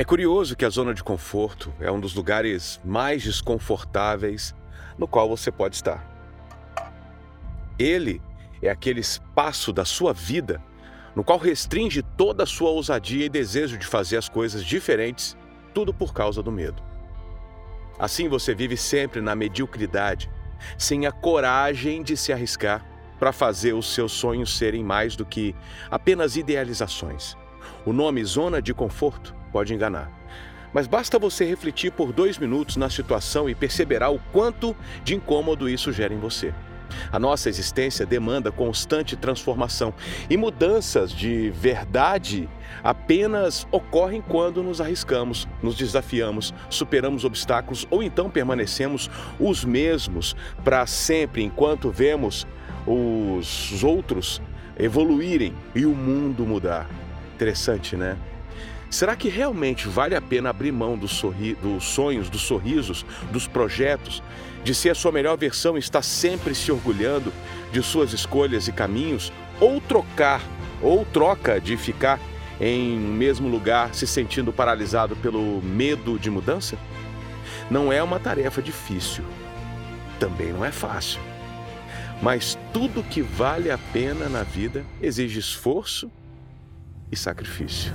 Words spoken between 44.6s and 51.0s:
nos arriscamos, nos desafiamos, superamos obstáculos ou então permanecemos os mesmos para